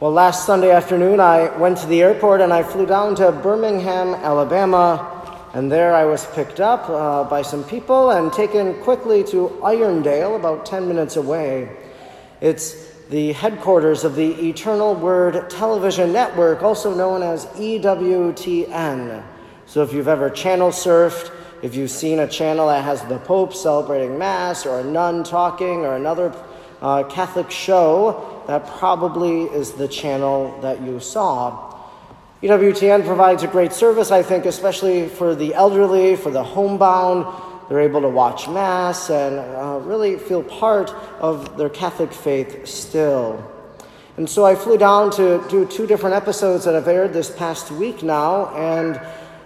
Well, 0.00 0.12
last 0.12 0.46
Sunday 0.46 0.70
afternoon, 0.70 1.18
I 1.18 1.48
went 1.58 1.78
to 1.78 1.86
the 1.88 2.02
airport 2.02 2.40
and 2.40 2.52
I 2.52 2.62
flew 2.62 2.86
down 2.86 3.16
to 3.16 3.32
Birmingham, 3.32 4.14
Alabama. 4.14 5.50
And 5.54 5.72
there 5.72 5.92
I 5.92 6.04
was 6.04 6.24
picked 6.36 6.60
up 6.60 6.88
uh, 6.88 7.24
by 7.24 7.42
some 7.42 7.64
people 7.64 8.12
and 8.12 8.32
taken 8.32 8.80
quickly 8.84 9.24
to 9.24 9.48
Irondale, 9.60 10.36
about 10.36 10.64
10 10.64 10.86
minutes 10.86 11.16
away. 11.16 11.76
It's 12.40 12.92
the 13.10 13.32
headquarters 13.32 14.04
of 14.04 14.14
the 14.14 14.30
Eternal 14.48 14.94
Word 14.94 15.50
Television 15.50 16.12
Network, 16.12 16.62
also 16.62 16.94
known 16.94 17.24
as 17.24 17.46
EWTN. 17.46 19.24
So 19.66 19.82
if 19.82 19.92
you've 19.92 20.06
ever 20.06 20.30
channel 20.30 20.70
surfed, 20.70 21.32
if 21.60 21.74
you've 21.74 21.90
seen 21.90 22.20
a 22.20 22.28
channel 22.28 22.68
that 22.68 22.84
has 22.84 23.02
the 23.06 23.18
Pope 23.18 23.52
celebrating 23.52 24.16
Mass 24.16 24.64
or 24.64 24.78
a 24.78 24.84
nun 24.84 25.24
talking 25.24 25.84
or 25.84 25.96
another 25.96 26.32
uh, 26.80 27.04
Catholic 27.04 27.50
show, 27.50 28.42
that 28.46 28.66
probably 28.66 29.42
is 29.42 29.72
the 29.72 29.88
channel 29.88 30.58
that 30.62 30.80
you 30.82 31.00
saw. 31.00 31.76
EWTN 32.42 33.04
provides 33.04 33.42
a 33.42 33.48
great 33.48 33.72
service, 33.72 34.10
I 34.10 34.22
think, 34.22 34.46
especially 34.46 35.08
for 35.08 35.34
the 35.34 35.54
elderly, 35.54 36.14
for 36.14 36.30
the 36.30 36.44
homebound. 36.44 37.26
They're 37.68 37.80
able 37.80 38.00
to 38.02 38.08
watch 38.08 38.48
Mass 38.48 39.10
and 39.10 39.38
uh, 39.38 39.80
really 39.82 40.18
feel 40.18 40.42
part 40.42 40.90
of 41.20 41.58
their 41.58 41.68
Catholic 41.68 42.12
faith 42.12 42.66
still. 42.66 43.44
And 44.16 44.28
so 44.28 44.46
I 44.46 44.54
flew 44.54 44.78
down 44.78 45.10
to 45.12 45.44
do 45.48 45.66
two 45.66 45.86
different 45.86 46.16
episodes 46.16 46.64
that 46.64 46.74
have 46.74 46.88
aired 46.88 47.12
this 47.12 47.30
past 47.30 47.70
week 47.70 48.02
now. 48.02 48.54
And 48.56 49.00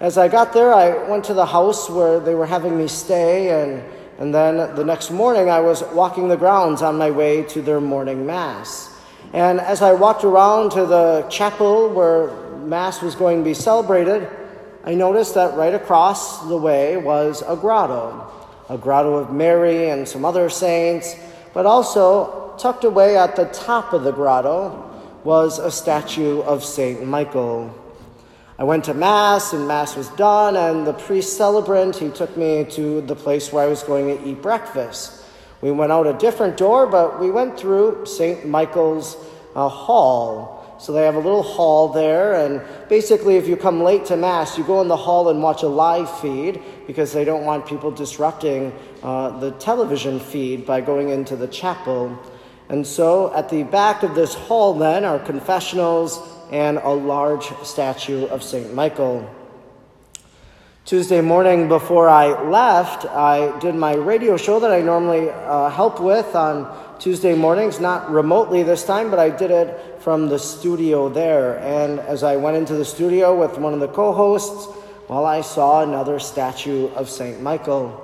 as 0.00 0.16
I 0.16 0.28
got 0.28 0.52
there, 0.52 0.72
I 0.72 1.08
went 1.08 1.24
to 1.24 1.34
the 1.34 1.46
house 1.46 1.90
where 1.90 2.20
they 2.20 2.34
were 2.34 2.46
having 2.46 2.76
me 2.78 2.86
stay. 2.86 3.62
And, 3.62 3.82
and 4.18 4.32
then 4.32 4.56
the 4.76 4.84
next 4.84 5.10
morning, 5.10 5.50
I 5.50 5.60
was 5.60 5.82
walking 5.92 6.28
the 6.28 6.36
grounds 6.36 6.82
on 6.82 6.98
my 6.98 7.10
way 7.10 7.42
to 7.44 7.60
their 7.60 7.80
morning 7.80 8.26
Mass. 8.26 8.94
And 9.32 9.60
as 9.60 9.82
I 9.82 9.92
walked 9.92 10.22
around 10.22 10.70
to 10.72 10.86
the 10.86 11.26
chapel 11.28 11.88
where 11.88 12.30
Mass 12.58 13.02
was 13.02 13.16
going 13.16 13.38
to 13.38 13.44
be 13.44 13.54
celebrated, 13.54 14.28
I 14.84 14.94
noticed 14.94 15.34
that 15.34 15.56
right 15.56 15.74
across 15.74 16.46
the 16.46 16.56
way 16.56 16.96
was 16.96 17.42
a 17.46 17.56
grotto, 17.56 18.30
a 18.68 18.78
grotto 18.78 19.16
of 19.16 19.32
Mary 19.32 19.90
and 19.90 20.06
some 20.06 20.24
other 20.24 20.48
saints, 20.48 21.16
but 21.52 21.66
also 21.66 22.54
tucked 22.58 22.84
away 22.84 23.16
at 23.16 23.34
the 23.34 23.46
top 23.46 23.92
of 23.92 24.04
the 24.04 24.12
grotto 24.12 24.90
was 25.24 25.58
a 25.58 25.70
statue 25.70 26.40
of 26.42 26.62
Saint 26.62 27.04
Michael. 27.04 27.74
I 28.56 28.62
went 28.62 28.84
to 28.84 28.94
Mass, 28.94 29.52
and 29.52 29.66
Mass 29.66 29.96
was 29.96 30.08
done, 30.10 30.54
and 30.54 30.86
the 30.86 30.92
priest 30.92 31.36
celebrant, 31.36 31.96
he 31.96 32.08
took 32.10 32.36
me 32.36 32.64
to 32.70 33.00
the 33.00 33.16
place 33.16 33.52
where 33.52 33.64
I 33.64 33.66
was 33.66 33.82
going 33.82 34.16
to 34.16 34.28
eat 34.28 34.40
breakfast. 34.40 35.24
We 35.60 35.72
went 35.72 35.90
out 35.90 36.06
a 36.06 36.12
different 36.12 36.56
door, 36.56 36.86
but 36.86 37.18
we 37.18 37.32
went 37.32 37.58
through 37.58 38.06
St. 38.06 38.46
Michael's 38.46 39.16
uh, 39.56 39.68
Hall. 39.68 40.76
So 40.78 40.92
they 40.92 41.02
have 41.02 41.16
a 41.16 41.20
little 41.20 41.42
hall 41.42 41.88
there, 41.88 42.34
and 42.34 42.62
basically, 42.88 43.36
if 43.36 43.48
you 43.48 43.56
come 43.56 43.82
late 43.82 44.04
to 44.06 44.16
Mass, 44.16 44.56
you 44.56 44.62
go 44.62 44.80
in 44.82 44.86
the 44.88 44.96
hall 44.96 45.30
and 45.30 45.42
watch 45.42 45.64
a 45.64 45.68
live 45.68 46.20
feed 46.20 46.62
because 46.86 47.12
they 47.12 47.24
don't 47.24 47.44
want 47.44 47.66
people 47.66 47.90
disrupting 47.90 48.72
uh, 49.02 49.36
the 49.40 49.50
television 49.52 50.20
feed 50.20 50.64
by 50.64 50.80
going 50.80 51.08
into 51.08 51.34
the 51.34 51.48
chapel. 51.48 52.16
And 52.74 52.84
so 52.84 53.32
at 53.32 53.50
the 53.50 53.62
back 53.62 54.02
of 54.02 54.16
this 54.16 54.34
hall, 54.34 54.74
then, 54.74 55.04
are 55.04 55.20
confessionals 55.20 56.18
and 56.50 56.78
a 56.78 56.90
large 56.90 57.46
statue 57.62 58.26
of 58.26 58.42
St. 58.42 58.74
Michael. 58.74 59.32
Tuesday 60.84 61.20
morning, 61.20 61.68
before 61.68 62.08
I 62.08 62.26
left, 62.42 63.06
I 63.06 63.56
did 63.60 63.76
my 63.76 63.94
radio 63.94 64.36
show 64.36 64.58
that 64.58 64.72
I 64.72 64.80
normally 64.80 65.30
uh, 65.30 65.70
help 65.70 66.00
with 66.00 66.34
on 66.34 66.98
Tuesday 66.98 67.36
mornings, 67.36 67.78
not 67.78 68.10
remotely 68.10 68.64
this 68.64 68.84
time, 68.84 69.08
but 69.08 69.20
I 69.20 69.30
did 69.30 69.52
it 69.52 70.02
from 70.02 70.28
the 70.28 70.40
studio 70.40 71.08
there. 71.08 71.60
And 71.60 72.00
as 72.00 72.24
I 72.24 72.34
went 72.34 72.56
into 72.56 72.74
the 72.74 72.84
studio 72.84 73.38
with 73.38 73.56
one 73.56 73.72
of 73.72 73.78
the 73.78 73.86
co 73.86 74.12
hosts, 74.12 74.66
well, 75.08 75.26
I 75.26 75.42
saw 75.42 75.82
another 75.82 76.18
statue 76.18 76.88
of 76.96 77.08
St. 77.08 77.40
Michael. 77.40 78.03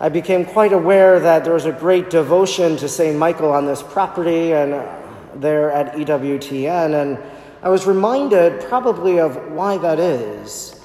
I 0.00 0.08
became 0.08 0.44
quite 0.44 0.72
aware 0.72 1.20
that 1.20 1.44
there 1.44 1.54
was 1.54 1.66
a 1.66 1.72
great 1.72 2.10
devotion 2.10 2.76
to 2.78 2.88
St. 2.88 3.16
Michael 3.16 3.52
on 3.52 3.64
this 3.64 3.80
property 3.80 4.52
and 4.52 4.74
uh, 4.74 4.96
there 5.36 5.70
at 5.70 5.94
EWTN, 5.94 7.00
and 7.00 7.18
I 7.62 7.68
was 7.68 7.86
reminded 7.86 8.60
probably 8.62 9.20
of 9.20 9.52
why 9.52 9.78
that 9.78 10.00
is. 10.00 10.80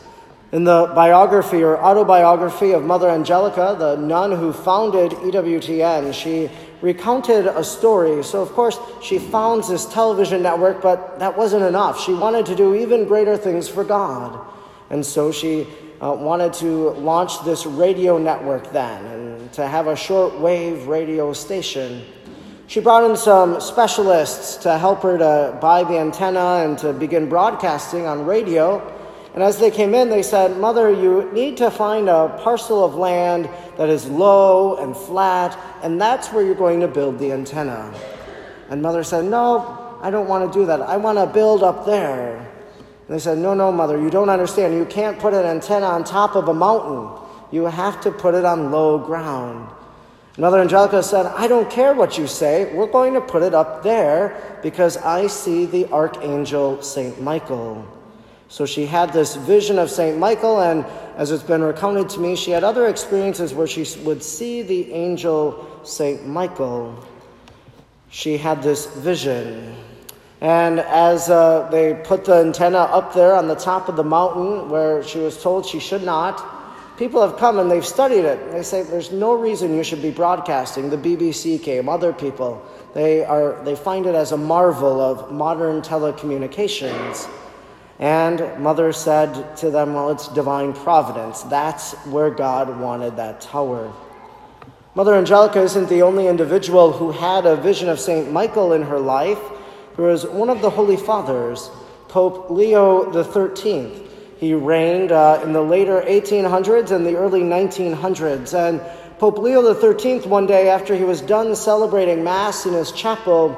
In 0.51 0.63
the 0.63 0.91
biography 0.93 1.63
or 1.63 1.77
autobiography 1.77 2.71
of 2.71 2.83
Mother 2.83 3.09
Angelica, 3.09 3.75
the 3.77 3.95
nun 3.95 4.31
who 4.31 4.53
founded 4.53 5.11
EWTN, 5.11 6.13
she 6.13 6.49
recounted 6.81 7.47
a 7.47 7.63
story. 7.63 8.23
So, 8.23 8.41
of 8.41 8.49
course, 8.53 8.79
she 9.01 9.17
founds 9.17 9.69
this 9.69 9.85
television 9.91 10.43
network, 10.43 10.81
but 10.81 11.17
that 11.19 11.35
wasn't 11.35 11.63
enough. 11.63 11.99
She 11.99 12.13
wanted 12.13 12.45
to 12.45 12.55
do 12.55 12.75
even 12.75 13.05
greater 13.05 13.37
things 13.37 13.67
for 13.67 13.83
God. 13.83 14.39
And 14.89 15.05
so 15.05 15.31
she 15.31 15.67
uh, 16.01 16.13
wanted 16.13 16.53
to 16.53 16.91
launch 16.91 17.43
this 17.43 17.65
radio 17.65 18.17
network 18.17 18.71
then 18.71 19.05
and 19.05 19.53
to 19.53 19.67
have 19.67 19.87
a 19.87 19.93
shortwave 19.93 20.87
radio 20.87 21.33
station. 21.33 22.03
She 22.67 22.79
brought 22.79 23.09
in 23.09 23.17
some 23.17 23.59
specialists 23.59 24.57
to 24.57 24.77
help 24.77 25.01
her 25.01 25.17
to 25.17 25.57
buy 25.59 25.83
the 25.83 25.97
antenna 25.97 26.63
and 26.63 26.77
to 26.79 26.93
begin 26.93 27.27
broadcasting 27.27 28.05
on 28.05 28.25
radio. 28.25 28.95
And 29.33 29.43
as 29.43 29.57
they 29.57 29.71
came 29.71 29.93
in, 29.93 30.09
they 30.09 30.23
said, 30.23 30.57
Mother, 30.57 30.91
you 30.91 31.31
need 31.33 31.57
to 31.57 31.71
find 31.71 32.07
a 32.07 32.29
parcel 32.43 32.83
of 32.83 32.95
land 32.95 33.49
that 33.77 33.89
is 33.89 34.07
low 34.07 34.77
and 34.77 34.95
flat, 34.95 35.57
and 35.83 35.99
that's 35.99 36.31
where 36.31 36.43
you're 36.43 36.55
going 36.55 36.79
to 36.81 36.87
build 36.87 37.19
the 37.19 37.31
antenna. 37.31 37.93
And 38.69 38.81
Mother 38.81 39.03
said, 39.03 39.25
No, 39.25 39.97
I 40.01 40.09
don't 40.11 40.27
want 40.27 40.51
to 40.51 40.59
do 40.59 40.65
that. 40.67 40.81
I 40.81 40.97
want 40.97 41.17
to 41.17 41.27
build 41.27 41.63
up 41.63 41.85
there. 41.85 42.48
And 43.09 43.15
they 43.15 43.19
said, 43.19 43.39
No, 43.39 43.55
no, 43.55 43.71
Mother, 43.71 43.99
you 43.99 44.11
don't 44.11 44.29
understand. 44.29 44.75
You 44.75 44.85
can't 44.85 45.17
put 45.17 45.33
an 45.33 45.43
antenna 45.43 45.87
on 45.87 46.03
top 46.03 46.35
of 46.35 46.47
a 46.47 46.53
mountain. 46.53 47.09
You 47.49 47.65
have 47.65 47.99
to 48.01 48.11
put 48.11 48.35
it 48.35 48.45
on 48.45 48.69
low 48.69 48.99
ground. 48.99 49.67
Mother 50.37 50.59
Angelica 50.59 51.01
said, 51.01 51.25
I 51.25 51.47
don't 51.47 51.71
care 51.71 51.95
what 51.95 52.19
you 52.19 52.27
say. 52.27 52.71
We're 52.71 52.85
going 52.85 53.15
to 53.15 53.21
put 53.21 53.41
it 53.41 53.55
up 53.55 53.81
there 53.81 54.59
because 54.61 54.95
I 54.97 55.25
see 55.25 55.65
the 55.65 55.91
archangel 55.91 56.83
St. 56.83 57.19
Michael. 57.19 57.83
So 58.47 58.67
she 58.67 58.85
had 58.85 59.11
this 59.11 59.35
vision 59.35 59.79
of 59.79 59.89
St. 59.89 60.17
Michael, 60.19 60.61
and 60.61 60.85
as 61.17 61.31
it's 61.31 61.43
been 61.43 61.63
recounted 61.63 62.09
to 62.09 62.19
me, 62.19 62.35
she 62.35 62.51
had 62.51 62.63
other 62.63 62.87
experiences 62.87 63.55
where 63.55 63.67
she 63.67 63.85
would 64.01 64.21
see 64.21 64.61
the 64.61 64.93
angel 64.93 65.81
St. 65.83 66.27
Michael. 66.27 67.03
She 68.11 68.37
had 68.37 68.61
this 68.61 68.85
vision. 68.85 69.75
And 70.41 70.79
as 70.79 71.29
uh, 71.29 71.67
they 71.69 71.93
put 71.93 72.25
the 72.25 72.35
antenna 72.35 72.77
up 72.77 73.13
there 73.13 73.35
on 73.35 73.47
the 73.47 73.55
top 73.55 73.89
of 73.89 73.97
the 73.97 74.03
mountain 74.03 74.69
where 74.69 75.03
she 75.03 75.19
was 75.19 75.41
told 75.41 75.65
she 75.65 75.79
should 75.79 76.03
not, 76.03 76.97
people 76.97 77.21
have 77.21 77.37
come 77.37 77.59
and 77.59 77.69
they've 77.69 77.85
studied 77.85 78.25
it. 78.25 78.51
They 78.51 78.63
say 78.63 78.83
there's 78.83 79.11
no 79.11 79.33
reason 79.33 79.75
you 79.75 79.83
should 79.83 80.01
be 80.01 80.11
broadcasting. 80.11 80.89
The 80.89 80.97
BBC 80.97 81.61
came, 81.61 81.89
other 81.89 82.13
people. 82.13 82.65
They, 82.93 83.25
are, 83.25 83.61
they 83.65 83.75
find 83.75 84.05
it 84.05 84.15
as 84.15 84.31
a 84.31 84.37
marvel 84.37 85.01
of 85.01 85.31
modern 85.31 85.81
telecommunications. 85.81 87.29
And 87.99 88.61
Mother 88.61 88.93
said 88.93 89.57
to 89.57 89.69
them, 89.69 89.93
Well, 89.93 90.09
it's 90.11 90.29
divine 90.29 90.71
providence. 90.71 91.43
That's 91.43 91.93
where 92.05 92.29
God 92.29 92.79
wanted 92.79 93.17
that 93.17 93.41
tower. 93.41 93.93
Mother 94.95 95.15
Angelica 95.15 95.61
isn't 95.61 95.89
the 95.89 96.01
only 96.01 96.27
individual 96.27 96.93
who 96.93 97.11
had 97.11 97.45
a 97.45 97.57
vision 97.57 97.89
of 97.89 97.99
St. 97.99 98.31
Michael 98.31 98.71
in 98.73 98.83
her 98.83 98.99
life. 98.99 99.39
There 99.99 100.07
was 100.07 100.25
one 100.25 100.49
of 100.49 100.61
the 100.61 100.69
Holy 100.69 100.95
Fathers, 100.95 101.69
Pope 102.07 102.49
Leo 102.49 103.11
XIII. 103.11 104.01
He 104.37 104.53
reigned 104.53 105.11
uh, 105.11 105.41
in 105.43 105.51
the 105.51 105.61
later 105.61 106.01
1800s 106.07 106.91
and 106.91 107.05
the 107.05 107.17
early 107.17 107.41
1900s. 107.41 108.53
And 108.57 108.79
Pope 109.19 109.39
Leo 109.39 109.73
XIII, 109.73 110.19
one 110.21 110.47
day 110.47 110.69
after 110.69 110.95
he 110.95 111.03
was 111.03 111.19
done 111.19 111.53
celebrating 111.53 112.23
Mass 112.23 112.65
in 112.65 112.71
his 112.71 112.93
chapel, 112.93 113.57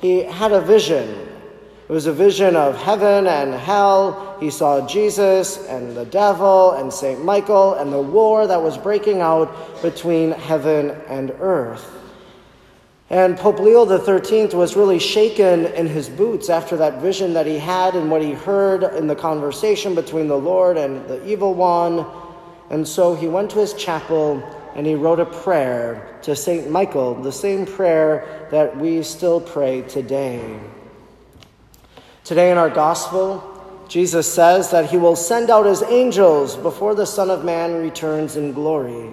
he 0.00 0.22
had 0.22 0.52
a 0.52 0.62
vision. 0.62 1.06
It 1.10 1.92
was 1.92 2.06
a 2.06 2.12
vision 2.14 2.56
of 2.56 2.74
heaven 2.74 3.26
and 3.26 3.52
hell. 3.52 4.38
He 4.40 4.48
saw 4.48 4.88
Jesus 4.88 5.58
and 5.66 5.94
the 5.94 6.06
devil 6.06 6.70
and 6.72 6.90
St. 6.90 7.22
Michael 7.22 7.74
and 7.74 7.92
the 7.92 8.00
war 8.00 8.46
that 8.46 8.62
was 8.62 8.78
breaking 8.78 9.20
out 9.20 9.82
between 9.82 10.30
heaven 10.30 10.92
and 11.06 11.32
earth. 11.38 12.01
And 13.12 13.36
Pope 13.36 13.60
Leo 13.60 13.84
XIII 13.84 14.56
was 14.56 14.74
really 14.74 14.98
shaken 14.98 15.66
in 15.66 15.86
his 15.86 16.08
boots 16.08 16.48
after 16.48 16.78
that 16.78 17.02
vision 17.02 17.34
that 17.34 17.44
he 17.44 17.58
had 17.58 17.94
and 17.94 18.10
what 18.10 18.22
he 18.22 18.32
heard 18.32 18.84
in 18.96 19.06
the 19.06 19.14
conversation 19.14 19.94
between 19.94 20.28
the 20.28 20.38
Lord 20.38 20.78
and 20.78 21.06
the 21.06 21.22
evil 21.28 21.52
one. 21.52 22.06
And 22.70 22.88
so 22.88 23.14
he 23.14 23.28
went 23.28 23.50
to 23.50 23.58
his 23.58 23.74
chapel 23.74 24.42
and 24.74 24.86
he 24.86 24.94
wrote 24.94 25.20
a 25.20 25.26
prayer 25.26 26.18
to 26.22 26.34
St. 26.34 26.70
Michael, 26.70 27.14
the 27.14 27.30
same 27.30 27.66
prayer 27.66 28.48
that 28.50 28.78
we 28.78 29.02
still 29.02 29.42
pray 29.42 29.82
today. 29.82 30.58
Today 32.24 32.50
in 32.50 32.56
our 32.56 32.70
gospel, 32.70 33.46
Jesus 33.88 34.32
says 34.32 34.70
that 34.70 34.88
he 34.88 34.96
will 34.96 35.16
send 35.16 35.50
out 35.50 35.66
his 35.66 35.82
angels 35.82 36.56
before 36.56 36.94
the 36.94 37.04
Son 37.04 37.28
of 37.28 37.44
Man 37.44 37.74
returns 37.74 38.36
in 38.36 38.54
glory. 38.54 39.12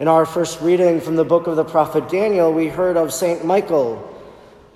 In 0.00 0.08
our 0.08 0.24
first 0.24 0.62
reading 0.62 0.98
from 0.98 1.16
the 1.16 1.26
book 1.26 1.46
of 1.46 1.56
the 1.56 1.64
prophet 1.64 2.08
Daniel, 2.08 2.50
we 2.50 2.68
heard 2.68 2.96
of 2.96 3.12
St. 3.12 3.44
Michael, 3.44 4.18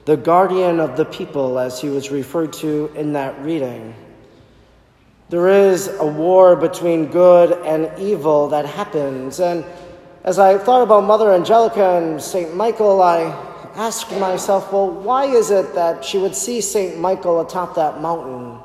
the 0.04 0.18
guardian 0.18 0.80
of 0.80 0.98
the 0.98 1.06
people, 1.06 1.58
as 1.58 1.80
he 1.80 1.88
was 1.88 2.10
referred 2.10 2.52
to 2.52 2.92
in 2.94 3.14
that 3.14 3.40
reading. 3.42 3.94
There 5.30 5.48
is 5.48 5.88
a 5.88 6.04
war 6.04 6.56
between 6.56 7.06
good 7.06 7.52
and 7.64 7.90
evil 7.98 8.48
that 8.48 8.66
happens. 8.66 9.40
And 9.40 9.64
as 10.24 10.38
I 10.38 10.58
thought 10.58 10.82
about 10.82 11.04
Mother 11.04 11.32
Angelica 11.32 11.96
and 11.96 12.20
St. 12.20 12.54
Michael, 12.54 13.00
I 13.00 13.22
asked 13.76 14.12
myself, 14.18 14.70
well, 14.74 14.90
why 14.90 15.24
is 15.24 15.50
it 15.50 15.74
that 15.74 16.04
she 16.04 16.18
would 16.18 16.36
see 16.36 16.60
St. 16.60 16.98
Michael 16.98 17.40
atop 17.40 17.76
that 17.76 18.02
mountain? 18.02 18.58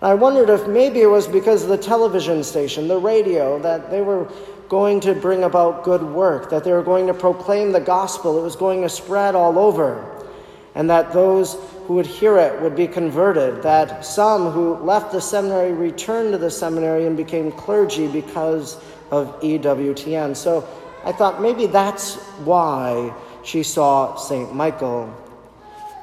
And 0.00 0.10
I 0.10 0.14
wondered 0.14 0.48
if 0.48 0.66
maybe 0.66 1.00
it 1.00 1.06
was 1.06 1.28
because 1.28 1.62
of 1.62 1.68
the 1.68 1.78
television 1.78 2.42
station, 2.42 2.88
the 2.88 2.98
radio, 2.98 3.58
that 3.60 3.90
they 3.90 4.00
were 4.00 4.30
going 4.68 5.00
to 5.00 5.14
bring 5.14 5.42
about 5.42 5.84
good 5.84 6.02
work, 6.02 6.48
that 6.50 6.64
they 6.64 6.72
were 6.72 6.82
going 6.82 7.06
to 7.08 7.14
proclaim 7.14 7.72
the 7.72 7.80
gospel, 7.80 8.38
it 8.38 8.42
was 8.42 8.56
going 8.56 8.82
to 8.82 8.88
spread 8.88 9.34
all 9.34 9.58
over, 9.58 10.26
and 10.74 10.88
that 10.88 11.12
those 11.12 11.56
who 11.86 11.94
would 11.94 12.06
hear 12.06 12.38
it 12.38 12.62
would 12.62 12.76
be 12.76 12.86
converted, 12.86 13.62
that 13.62 14.04
some 14.04 14.50
who 14.52 14.74
left 14.76 15.10
the 15.10 15.20
seminary 15.20 15.72
returned 15.72 16.32
to 16.32 16.38
the 16.38 16.50
seminary 16.50 17.06
and 17.06 17.16
became 17.16 17.50
clergy 17.50 18.06
because 18.06 18.76
of 19.10 19.40
EWTN. 19.40 20.36
So 20.36 20.66
I 21.04 21.12
thought 21.12 21.42
maybe 21.42 21.66
that's 21.66 22.14
why 22.44 23.12
she 23.42 23.64
saw 23.64 24.14
St. 24.14 24.54
Michael. 24.54 25.12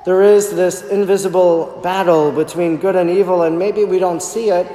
There 0.08 0.24
is 0.24 0.52
this 0.52 0.84
invisible 0.84 1.82
battle 1.84 2.32
between 2.32 2.78
good 2.78 2.96
and 2.96 3.10
evil, 3.10 3.42
and 3.44 3.60
maybe 3.60 3.84
we 3.84 4.00
don't 4.00 4.24
see 4.24 4.50
it, 4.52 4.66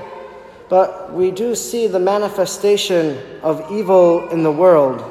but 0.68 1.10
we 1.14 1.30
do 1.30 1.54
see 1.54 1.86
the 1.86 1.98
manifestation 1.98 3.18
of 3.40 3.72
evil 3.72 4.28
in 4.28 4.42
the 4.42 4.52
world. 4.52 5.02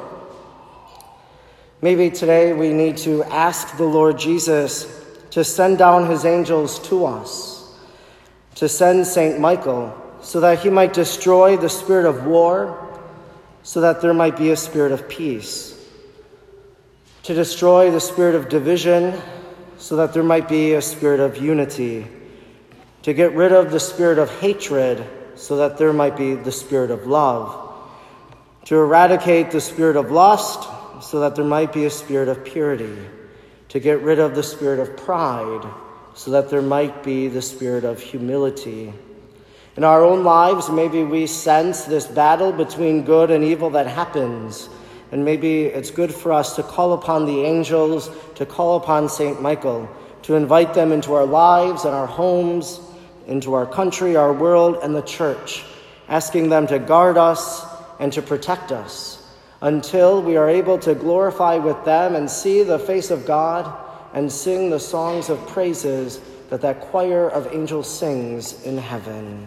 Maybe 1.80 2.08
today 2.08 2.52
we 2.52 2.72
need 2.72 2.98
to 2.98 3.24
ask 3.24 3.76
the 3.76 3.84
Lord 3.84 4.16
Jesus 4.16 4.86
to 5.30 5.42
send 5.42 5.78
down 5.78 6.08
his 6.08 6.24
angels 6.24 6.78
to 6.90 7.04
us, 7.04 7.76
to 8.54 8.68
send 8.68 9.04
St. 9.04 9.40
Michael, 9.40 9.92
so 10.20 10.38
that 10.38 10.60
he 10.60 10.70
might 10.70 10.92
destroy 10.92 11.56
the 11.56 11.68
spirit 11.68 12.06
of 12.06 12.26
war, 12.26 12.78
so 13.64 13.80
that 13.80 14.00
there 14.00 14.14
might 14.14 14.36
be 14.36 14.52
a 14.52 14.56
spirit 14.56 14.92
of 14.92 15.08
peace, 15.08 15.76
to 17.24 17.34
destroy 17.34 17.90
the 17.90 17.98
spirit 17.98 18.36
of 18.36 18.48
division, 18.48 19.20
so 19.82 19.96
that 19.96 20.14
there 20.14 20.22
might 20.22 20.48
be 20.48 20.74
a 20.74 20.80
spirit 20.80 21.18
of 21.18 21.38
unity, 21.38 22.06
to 23.02 23.12
get 23.12 23.32
rid 23.32 23.50
of 23.50 23.72
the 23.72 23.80
spirit 23.80 24.16
of 24.16 24.30
hatred, 24.38 25.04
so 25.34 25.56
that 25.56 25.76
there 25.76 25.92
might 25.92 26.16
be 26.16 26.36
the 26.36 26.52
spirit 26.52 26.92
of 26.92 27.08
love, 27.08 27.74
to 28.64 28.76
eradicate 28.76 29.50
the 29.50 29.60
spirit 29.60 29.96
of 29.96 30.12
lust, 30.12 30.68
so 31.02 31.18
that 31.18 31.34
there 31.34 31.44
might 31.44 31.72
be 31.72 31.84
a 31.84 31.90
spirit 31.90 32.28
of 32.28 32.44
purity 32.44 32.96
to 33.70 33.80
get 33.80 34.00
rid 34.02 34.20
of 34.20 34.36
the 34.36 34.42
spirit 34.42 34.78
of 34.78 34.96
pride 34.98 35.66
so 36.14 36.30
that 36.30 36.48
there 36.48 36.62
might 36.62 37.02
be 37.02 37.26
the 37.26 37.42
spirit 37.42 37.84
of 37.84 37.98
humility. 38.00 38.92
In 39.76 39.82
our 39.82 40.04
own 40.04 40.22
lives, 40.22 40.68
maybe 40.68 41.02
we 41.02 41.26
sense 41.26 41.84
this 41.86 42.06
battle 42.06 42.52
between 42.52 43.02
good 43.02 43.30
and 43.30 43.42
evil 43.42 43.70
that 43.70 43.86
happens. 43.88 44.68
And 45.12 45.24
maybe 45.24 45.64
it's 45.64 45.90
good 45.90 46.12
for 46.12 46.32
us 46.32 46.56
to 46.56 46.62
call 46.62 46.94
upon 46.94 47.26
the 47.26 47.42
angels, 47.42 48.10
to 48.36 48.46
call 48.46 48.78
upon 48.78 49.08
St. 49.08 49.40
Michael, 49.40 49.88
to 50.22 50.34
invite 50.34 50.72
them 50.72 50.90
into 50.90 51.12
our 51.12 51.26
lives 51.26 51.84
and 51.84 51.94
our 51.94 52.06
homes, 52.06 52.80
into 53.26 53.52
our 53.54 53.66
country, 53.66 54.16
our 54.16 54.32
world, 54.32 54.78
and 54.82 54.94
the 54.94 55.02
church, 55.02 55.64
asking 56.08 56.48
them 56.48 56.66
to 56.66 56.78
guard 56.78 57.18
us 57.18 57.64
and 58.00 58.12
to 58.14 58.22
protect 58.22 58.72
us 58.72 59.22
until 59.60 60.22
we 60.22 60.36
are 60.36 60.48
able 60.48 60.78
to 60.78 60.94
glorify 60.94 61.56
with 61.56 61.84
them 61.84 62.16
and 62.16 62.28
see 62.28 62.62
the 62.62 62.78
face 62.78 63.10
of 63.10 63.26
God 63.26 63.72
and 64.12 64.30
sing 64.30 64.70
the 64.70 64.80
songs 64.80 65.28
of 65.28 65.46
praises 65.46 66.20
that 66.50 66.60
that 66.62 66.80
choir 66.80 67.28
of 67.28 67.46
angels 67.54 67.88
sings 67.88 68.62
in 68.64 68.76
heaven. 68.76 69.46